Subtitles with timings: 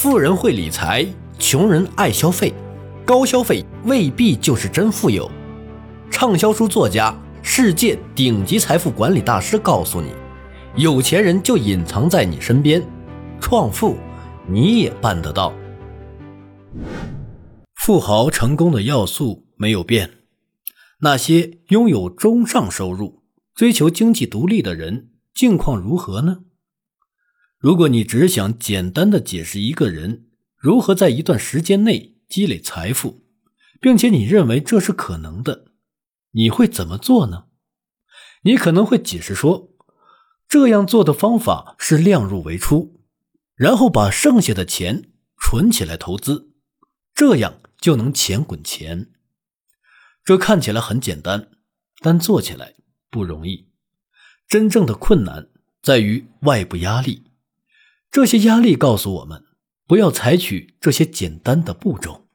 [0.00, 1.04] 富人会理财，
[1.40, 2.54] 穷人爱消费，
[3.04, 5.28] 高消费未必就是真富有。
[6.08, 10.12] 畅销书作家、世界顶级财富管理大师告诉你，
[10.76, 12.80] 有钱人就隐藏在你身边，
[13.40, 13.96] 创富
[14.46, 15.52] 你也办得到。
[17.74, 20.08] 富豪成功的要素没有变，
[21.00, 26.36] 那些拥有中上收入、追求经济独立的人境况如何呢？
[27.58, 33.24] 如果你只想简单的解释一个人如何在一段时间内积累财富，
[33.80, 35.72] 并且你认为这是可能的，
[36.30, 37.46] 你会怎么做呢？
[38.42, 39.70] 你可能会解释说，
[40.48, 43.00] 这样做的方法是量入为出，
[43.56, 46.52] 然后把剩下的钱存起来投资，
[47.12, 49.10] 这样就能钱滚钱。
[50.24, 51.50] 这看起来很简单，
[52.00, 52.74] 但做起来
[53.10, 53.68] 不容易。
[54.46, 55.48] 真正的困难
[55.82, 57.27] 在于外部压力。
[58.10, 59.44] 这些压力告诉我们，
[59.86, 62.26] 不要采取这些简单的步骤。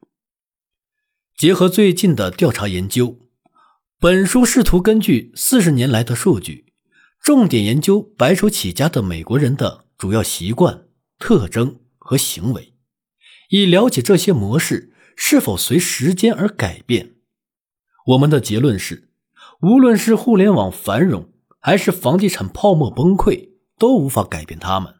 [1.36, 3.18] 结合最近的调查研究，
[3.98, 6.72] 本书试图根据四十年来的数据，
[7.20, 10.86] 重点研究白手起家的美国人的主要习惯、
[11.18, 12.74] 特征和行为，
[13.50, 17.16] 以了解这些模式是否随时间而改变。
[18.06, 19.10] 我们的结论是，
[19.60, 24.94] 无论是互联网繁荣，还是房地产泡沫崩溃，都无法改变他们。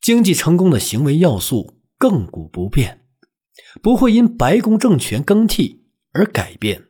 [0.00, 3.04] 经济成功的行为要素亘古不变，
[3.82, 6.84] 不会因白宫政权更替而改变。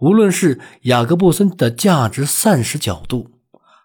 [0.00, 3.30] 无论是雅各布森的价值散失角度，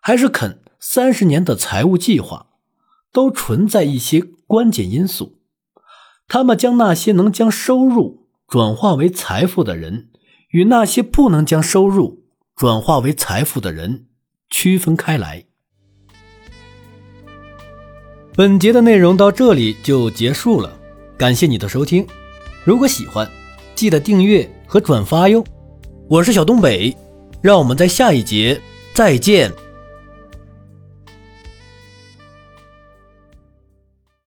[0.01, 2.47] 还是肯三十年的财务计划，
[3.11, 5.39] 都存在一些关键因素。
[6.27, 10.09] 他们将那些能将收入转化为财富的人，
[10.49, 14.07] 与那些不能将收入转化为财富的人
[14.49, 15.45] 区分开来。
[18.39, 20.73] 本节的内容到这里就结束了，
[21.17, 22.07] 感谢你的收听。
[22.63, 23.29] 如果喜欢，
[23.75, 25.43] 记得订阅和转发哟。
[26.07, 26.95] 我是小东北，
[27.41, 28.57] 让我们在下一节
[28.93, 29.51] 再见。